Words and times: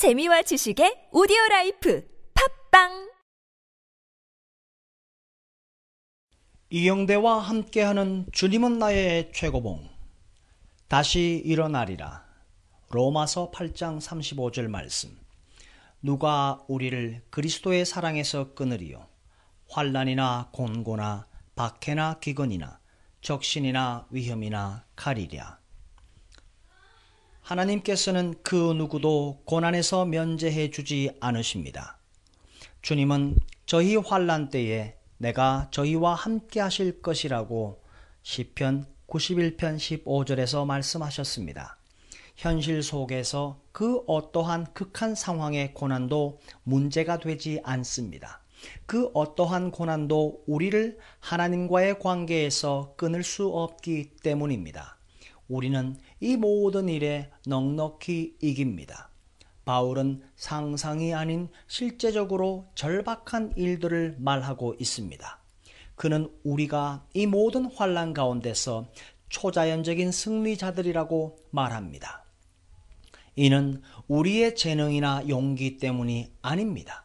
재미와 0.00 0.40
지식의 0.40 1.08
오디오 1.12 1.36
라이프 1.50 2.08
팟빵! 2.70 3.10
이영대와 6.70 7.40
함께하는 7.40 8.24
주님은 8.32 8.78
나의 8.78 9.30
최고봉. 9.34 9.90
다시 10.88 11.42
일어나리라. 11.44 12.24
로마서 12.88 13.50
8장 13.50 14.00
35절 14.00 14.68
말씀. 14.68 15.18
누가 16.00 16.64
우리를 16.66 17.20
그리스도의 17.28 17.84
사랑에서 17.84 18.54
끊으리요? 18.54 19.06
환란이나 19.68 20.48
곤고나 20.52 21.26
박해나 21.54 22.20
기근이나 22.20 22.80
적신이나 23.20 24.06
위험이나 24.08 24.86
칼이랴 24.96 25.60
하나님께서는 27.42 28.34
그 28.42 28.72
누구도 28.74 29.42
고난에서 29.44 30.04
면제해 30.04 30.70
주지 30.70 31.10
않으십니다. 31.20 31.98
주님은 32.82 33.38
저희 33.66 33.96
환란 33.96 34.50
때에 34.50 34.96
내가 35.18 35.68
저희와 35.70 36.14
함께 36.14 36.60
하실 36.60 37.02
것이라고 37.02 37.82
시편 38.22 38.86
91편 39.06 39.76
15절에서 40.04 40.64
말씀하셨습니다. 40.66 41.76
현실 42.36 42.82
속에서 42.82 43.60
그 43.72 44.02
어떠한 44.06 44.72
극한 44.72 45.14
상황의 45.14 45.74
고난도 45.74 46.38
문제가 46.62 47.18
되지 47.18 47.60
않습니다. 47.64 48.40
그 48.86 49.10
어떠한 49.12 49.72
고난도 49.72 50.44
우리를 50.46 50.98
하나님과의 51.18 51.98
관계에서 51.98 52.94
끊을 52.96 53.22
수 53.22 53.48
없기 53.48 54.16
때문입니다. 54.22 54.99
우리는 55.50 55.96
이 56.20 56.36
모든 56.36 56.88
일에 56.88 57.28
넉넉히 57.46 58.36
이깁니다. 58.40 59.10
바울은 59.64 60.22
상상이 60.36 61.12
아닌 61.12 61.48
실제적으로 61.66 62.68
절박한 62.76 63.54
일들을 63.56 64.16
말하고 64.20 64.76
있습니다. 64.78 65.40
그는 65.96 66.32
우리가 66.44 67.04
이 67.14 67.26
모든 67.26 67.66
환란 67.66 68.14
가운데서 68.14 68.90
초자연적인 69.28 70.12
승리자들이라고 70.12 71.36
말합니다. 71.50 72.24
이는 73.34 73.82
우리의 74.06 74.54
재능이나 74.54 75.24
용기 75.28 75.78
때문이 75.78 76.32
아닙니다. 76.42 77.04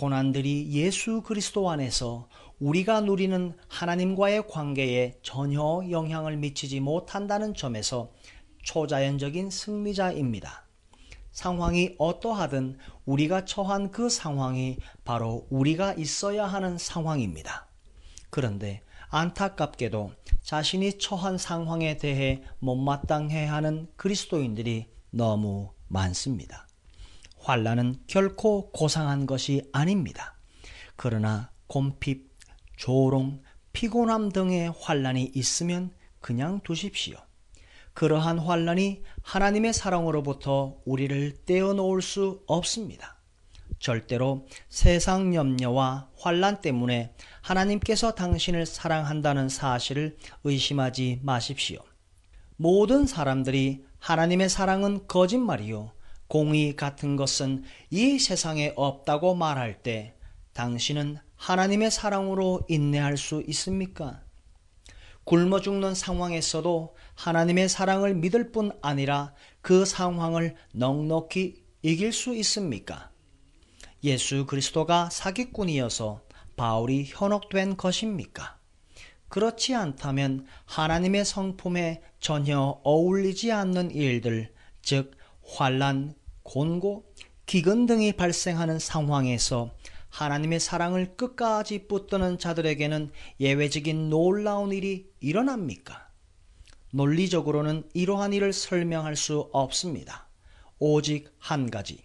고난들이 0.00 0.70
예수 0.70 1.20
그리스도 1.20 1.68
안에서 1.68 2.26
우리가 2.58 3.02
누리는 3.02 3.54
하나님과의 3.68 4.48
관계에 4.48 5.18
전혀 5.22 5.82
영향을 5.90 6.38
미치지 6.38 6.80
못한다는 6.80 7.52
점에서 7.52 8.10
초자연적인 8.62 9.50
승리자입니다. 9.50 10.66
상황이 11.32 11.96
어떠하든 11.98 12.78
우리가 13.04 13.44
처한 13.44 13.90
그 13.90 14.08
상황이 14.08 14.78
바로 15.04 15.46
우리가 15.50 15.92
있어야 15.92 16.46
하는 16.46 16.78
상황입니다. 16.78 17.68
그런데 18.30 18.80
안타깝게도 19.10 20.12
자신이 20.40 20.98
처한 20.98 21.36
상황에 21.36 21.98
대해 21.98 22.42
못마땅해 22.60 23.44
하는 23.44 23.86
그리스도인들이 23.96 24.86
너무 25.10 25.74
많습니다. 25.88 26.69
환란은 27.40 28.02
결코 28.06 28.70
고상한 28.70 29.26
것이 29.26 29.62
아닙니다. 29.72 30.36
그러나 30.96 31.50
곰핍, 31.66 32.28
조롱, 32.76 33.42
피곤함 33.72 34.30
등의 34.30 34.72
환란이 34.78 35.32
있으면 35.34 35.92
그냥 36.20 36.60
두십시오. 36.62 37.16
그러한 37.94 38.38
환란이 38.38 39.02
하나님의 39.22 39.72
사랑으로부터 39.72 40.76
우리를 40.84 41.44
떼어놓을 41.44 42.02
수 42.02 42.42
없습니다. 42.46 43.20
절대로 43.78 44.46
세상 44.68 45.34
염려와 45.34 46.10
환란 46.18 46.60
때문에 46.60 47.14
하나님께서 47.40 48.14
당신을 48.14 48.66
사랑한다는 48.66 49.48
사실을 49.48 50.18
의심하지 50.44 51.20
마십시오. 51.22 51.80
모든 52.56 53.06
사람들이 53.06 53.84
하나님의 53.98 54.50
사랑은 54.50 55.06
거짓말이요. 55.06 55.92
공의 56.30 56.76
같은 56.76 57.16
것은 57.16 57.64
이 57.90 58.20
세상에 58.20 58.72
없다고 58.76 59.34
말할 59.34 59.82
때 59.82 60.14
당신은 60.52 61.18
하나님의 61.34 61.90
사랑으로 61.90 62.60
인내할 62.68 63.16
수 63.16 63.42
있습니까? 63.48 64.22
굶어 65.24 65.60
죽는 65.60 65.96
상황에서도 65.96 66.94
하나님의 67.16 67.68
사랑을 67.68 68.14
믿을 68.14 68.52
뿐 68.52 68.70
아니라 68.80 69.34
그 69.60 69.84
상황을 69.84 70.54
넉넉히 70.72 71.64
이길 71.82 72.12
수 72.12 72.32
있습니까? 72.36 73.10
예수 74.04 74.46
그리스도가 74.46 75.10
사기꾼이어서 75.10 76.22
바울이 76.56 77.06
현혹된 77.08 77.76
것입니까? 77.76 78.56
그렇지 79.28 79.74
않다면 79.74 80.46
하나님의 80.66 81.24
성품에 81.24 82.02
전혀 82.20 82.80
어울리지 82.84 83.50
않는 83.50 83.90
일들, 83.90 84.54
즉 84.80 85.18
환란, 85.44 86.14
곤고, 86.50 87.04
기근 87.46 87.86
등이 87.86 88.14
발생하는 88.14 88.80
상황에서 88.80 89.70
하나님의 90.08 90.58
사랑을 90.58 91.16
끝까지 91.16 91.86
붙드는 91.86 92.38
자들에게는 92.38 93.12
예외적인 93.38 94.10
놀라운 94.10 94.72
일이 94.72 95.08
일어납니까? 95.20 96.08
논리적으로는 96.92 97.88
이러한 97.94 98.32
일을 98.32 98.52
설명할 98.52 99.14
수 99.14 99.48
없습니다. 99.52 100.28
오직 100.80 101.32
한 101.38 101.70
가지. 101.70 102.04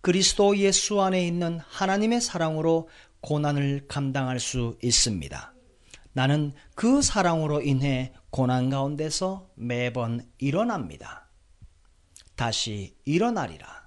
그리스도 0.00 0.56
예수 0.56 1.00
안에 1.00 1.24
있는 1.24 1.60
하나님의 1.60 2.20
사랑으로 2.20 2.88
고난을 3.20 3.86
감당할 3.86 4.40
수 4.40 4.76
있습니다. 4.82 5.54
나는 6.12 6.52
그 6.74 7.00
사랑으로 7.00 7.62
인해 7.62 8.12
고난 8.30 8.70
가운데서 8.70 9.50
매번 9.54 10.28
일어납니다. 10.38 11.28
다시 12.34 12.96
일어나리라. 13.04 13.83